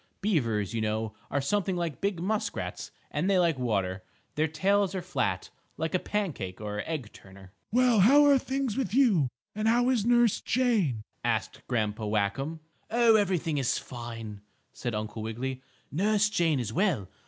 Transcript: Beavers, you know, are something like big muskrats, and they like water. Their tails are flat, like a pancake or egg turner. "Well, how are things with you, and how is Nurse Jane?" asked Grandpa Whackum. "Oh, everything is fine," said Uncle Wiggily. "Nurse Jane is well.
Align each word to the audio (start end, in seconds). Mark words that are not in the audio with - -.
Beavers, 0.19 0.73
you 0.73 0.81
know, 0.81 1.13
are 1.29 1.39
something 1.41 1.75
like 1.75 2.01
big 2.01 2.19
muskrats, 2.19 2.89
and 3.11 3.29
they 3.29 3.37
like 3.37 3.59
water. 3.59 4.01
Their 4.33 4.47
tails 4.47 4.95
are 4.95 5.01
flat, 5.03 5.51
like 5.77 5.93
a 5.93 5.99
pancake 5.99 6.59
or 6.59 6.81
egg 6.87 7.13
turner. 7.13 7.51
"Well, 7.71 7.99
how 7.99 8.25
are 8.25 8.39
things 8.39 8.75
with 8.75 8.95
you, 8.95 9.27
and 9.53 9.67
how 9.67 9.89
is 9.91 10.03
Nurse 10.03 10.41
Jane?" 10.41 11.03
asked 11.23 11.61
Grandpa 11.67 12.07
Whackum. 12.07 12.61
"Oh, 12.89 13.13
everything 13.15 13.59
is 13.59 13.77
fine," 13.77 14.41
said 14.73 14.95
Uncle 14.95 15.21
Wiggily. 15.21 15.61
"Nurse 15.91 16.29
Jane 16.31 16.59
is 16.59 16.73
well. 16.73 17.07